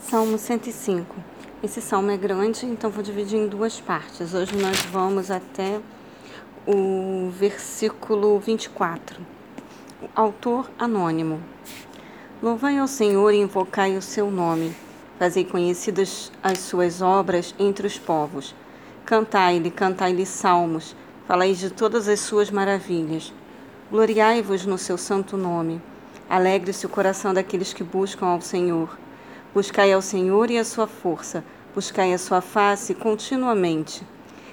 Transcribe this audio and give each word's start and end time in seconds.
Salmo 0.00 0.38
105. 0.38 1.14
Esse 1.62 1.82
salmo 1.82 2.10
é 2.10 2.16
grande, 2.16 2.64
então 2.64 2.88
vou 2.88 3.02
dividir 3.02 3.38
em 3.38 3.46
duas 3.46 3.78
partes. 3.78 4.32
Hoje 4.32 4.56
nós 4.56 4.80
vamos 4.86 5.30
até 5.30 5.78
o 6.66 7.28
versículo 7.28 8.40
24. 8.40 9.20
O 10.02 10.08
autor 10.14 10.70
anônimo. 10.78 11.38
Louvai 12.42 12.78
ao 12.78 12.88
Senhor 12.88 13.30
e 13.34 13.42
invocai 13.42 13.94
o 13.94 14.00
seu 14.00 14.30
nome. 14.30 14.74
Fazei 15.18 15.44
conhecidas 15.44 16.32
as 16.42 16.60
suas 16.60 17.02
obras 17.02 17.54
entre 17.58 17.86
os 17.86 17.98
povos. 17.98 18.54
Cantai-lhe, 19.04 19.70
cantai-lhe 19.70 20.24
salmos. 20.24 20.96
Falai 21.26 21.52
de 21.52 21.68
todas 21.68 22.08
as 22.08 22.20
suas 22.20 22.50
maravilhas. 22.50 23.34
Gloriai-vos 23.90 24.64
no 24.64 24.78
seu 24.78 24.96
santo 24.96 25.36
nome. 25.36 25.78
Alegre-se 26.26 26.86
o 26.86 26.88
coração 26.88 27.34
daqueles 27.34 27.74
que 27.74 27.84
buscam 27.84 28.28
ao 28.28 28.40
Senhor. 28.40 28.96
Buscai 29.54 29.92
ao 29.94 30.02
Senhor 30.02 30.50
e 30.50 30.58
a 30.58 30.64
sua 30.64 30.86
força, 30.86 31.42
buscai 31.74 32.12
a 32.12 32.18
sua 32.18 32.42
face 32.42 32.92
continuamente. 32.94 34.02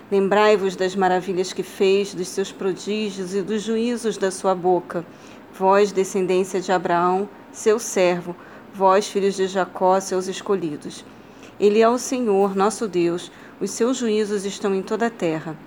Lembrai-vos 0.10 0.74
das 0.78 0.96
maravilhas 0.96 1.52
que 1.52 1.64
fez, 1.64 2.14
dos 2.14 2.30
seus 2.30 2.50
prodígios 2.50 3.36
e 3.36 3.42
dos 3.42 3.62
juízos 3.62 4.18
da 4.18 4.32
sua 4.32 4.56
boca. 4.56 5.06
Vós, 5.54 5.92
descendência 5.92 6.62
de 6.62 6.72
Abraão, 6.72 7.28
seu 7.52 7.78
servo, 7.78 8.34
vós, 8.74 9.06
filhos 9.08 9.36
de 9.36 9.48
Jacó, 9.48 10.00
seus 10.00 10.28
escolhidos. 10.28 11.04
Ele 11.60 11.82
é 11.82 11.90
o 11.90 11.98
Senhor, 11.98 12.56
nosso 12.56 12.88
Deus, 12.88 13.30
os 13.60 13.72
seus 13.72 13.98
juízos 13.98 14.46
estão 14.46 14.74
em 14.74 14.82
toda 14.82 15.08
a 15.08 15.12
terra. 15.12 15.58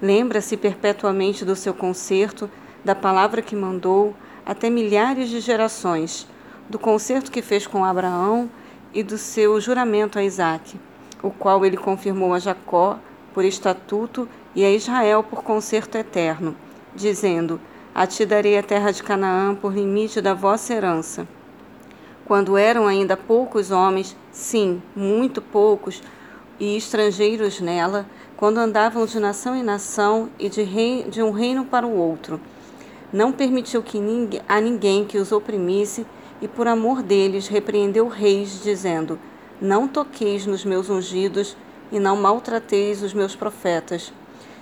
Lembra-se 0.00 0.58
perpetuamente 0.58 1.42
do 1.42 1.56
seu 1.56 1.72
concerto, 1.72 2.50
da 2.84 2.94
palavra 2.94 3.40
que 3.40 3.56
mandou, 3.56 4.14
até 4.44 4.68
milhares 4.68 5.30
de 5.30 5.40
gerações 5.40 6.26
do 6.68 6.78
concerto 6.78 7.30
que 7.30 7.42
fez 7.42 7.66
com 7.66 7.84
Abraão 7.84 8.50
e 8.92 9.02
do 9.02 9.16
seu 9.16 9.60
juramento 9.60 10.18
a 10.18 10.24
Isaque, 10.24 10.78
o 11.22 11.30
qual 11.30 11.64
ele 11.64 11.76
confirmou 11.76 12.34
a 12.34 12.38
Jacó 12.38 12.98
por 13.32 13.44
estatuto 13.44 14.28
e 14.54 14.64
a 14.64 14.70
Israel 14.70 15.22
por 15.22 15.42
concerto 15.42 15.96
eterno, 15.96 16.54
dizendo: 16.94 17.60
A 17.94 18.06
ti 18.06 18.26
darei 18.26 18.58
a 18.58 18.62
terra 18.62 18.90
de 18.90 19.02
Canaã 19.02 19.54
por 19.54 19.72
limite 19.72 20.20
da 20.20 20.34
vossa 20.34 20.74
herança. 20.74 21.26
Quando 22.24 22.58
eram 22.58 22.86
ainda 22.86 23.16
poucos 23.16 23.70
homens, 23.70 24.14
sim, 24.30 24.82
muito 24.94 25.40
poucos, 25.40 26.02
e 26.60 26.76
estrangeiros 26.76 27.60
nela, 27.60 28.04
quando 28.36 28.58
andavam 28.58 29.06
de 29.06 29.18
nação 29.18 29.56
em 29.56 29.62
nação 29.62 30.28
e 30.38 30.48
de, 30.48 30.62
rei, 30.62 31.04
de 31.04 31.22
um 31.22 31.30
reino 31.30 31.64
para 31.64 31.86
o 31.86 31.96
outro. 31.96 32.40
Não 33.12 33.32
permitiu 33.32 33.82
que 33.82 33.98
a 34.48 34.60
ninguém 34.60 35.04
que 35.04 35.16
os 35.16 35.32
oprimisse 35.32 36.04
e 36.40 36.46
por 36.46 36.68
amor 36.68 37.02
deles 37.02 37.48
repreendeu 37.48 38.08
reis, 38.08 38.62
dizendo: 38.62 39.18
Não 39.60 39.88
toqueis 39.88 40.46
nos 40.46 40.64
meus 40.64 40.88
ungidos 40.88 41.56
e 41.90 41.98
não 41.98 42.16
maltrateis 42.16 43.02
os 43.02 43.12
meus 43.12 43.34
profetas. 43.34 44.12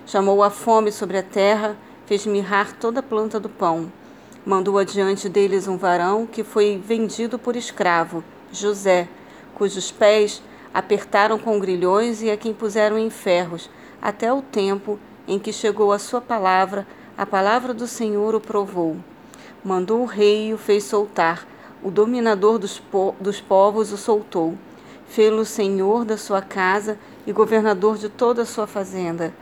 Chamou 0.07 0.43
a 0.43 0.51
fome 0.51 0.93
sobre 0.93 1.19
a 1.19 1.23
terra, 1.23 1.77
fez 2.07 2.25
mirrar 2.27 2.75
toda 2.79 3.01
a 3.01 3.03
planta 3.03 3.39
do 3.41 3.49
pão. 3.49 3.91
Mandou 4.45 4.79
adiante 4.79 5.29
deles 5.29 5.67
um 5.67 5.77
varão 5.77 6.27
que 6.27 6.45
foi 6.45 6.81
vendido 6.83 7.39
por 7.39 7.57
escravo, 7.57 8.23
José, 8.53 9.09
cujos 9.55 9.91
pés 9.91 10.41
apertaram 10.73 11.39
com 11.39 11.59
grilhões 11.59 12.23
e 12.23 12.31
a 12.31 12.37
quem 12.37 12.53
puseram 12.53 12.99
em 12.99 13.11
ferros, 13.11 13.69
até 14.01 14.33
o 14.33 14.43
tempo 14.43 14.99
em 15.27 15.39
que 15.39 15.53
chegou 15.53 15.91
a 15.91 15.99
sua 15.99 16.21
palavra, 16.21 16.87
a 17.19 17.27
palavra 17.27 17.75
do 17.75 17.87
Senhor 17.87 18.35
o 18.35 18.41
provou. 18.41 18.97
Mandou 19.65 20.03
o 20.03 20.05
rei 20.05 20.49
e 20.49 20.55
o 20.55 20.59
fez 20.59 20.85
soltar 20.85 21.47
o 21.83 21.91
dominador 21.91 22.59
dos, 22.59 22.79
po 22.79 23.15
dos 23.21 23.41
povos 23.41 23.93
o 23.93 23.97
soltou. 23.97 24.55
Fê-lo 25.07 25.45
senhor 25.45 26.05
da 26.05 26.17
sua 26.17 26.43
casa 26.43 26.99
e 27.27 27.33
governador 27.33 27.97
de 27.99 28.09
toda 28.09 28.43
a 28.43 28.47
sua 28.47 28.67
fazenda, 28.67 29.33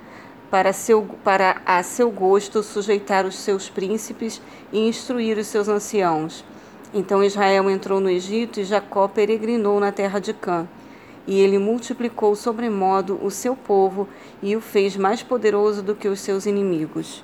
para, 0.50 0.72
seu, 0.72 1.02
para 1.22 1.62
a 1.64 1.82
seu 1.82 2.10
gosto 2.10 2.62
sujeitar 2.62 3.26
os 3.26 3.36
seus 3.36 3.68
príncipes 3.68 4.40
e 4.72 4.88
instruir 4.88 5.38
os 5.38 5.46
seus 5.46 5.68
anciãos. 5.68 6.44
Então 6.92 7.22
Israel 7.22 7.68
entrou 7.68 8.00
no 8.00 8.08
Egito 8.08 8.60
e 8.60 8.64
Jacó 8.64 9.08
peregrinou 9.08 9.80
na 9.80 9.90
terra 9.90 10.18
de 10.18 10.32
Cã. 10.32 10.66
E 11.26 11.40
ele 11.40 11.58
multiplicou 11.58 12.36
sobremodo 12.36 13.18
o 13.22 13.30
seu 13.30 13.56
povo 13.56 14.06
e 14.42 14.54
o 14.54 14.60
fez 14.60 14.96
mais 14.96 15.22
poderoso 15.22 15.82
do 15.82 15.94
que 15.94 16.08
os 16.08 16.20
seus 16.20 16.46
inimigos. 16.46 17.22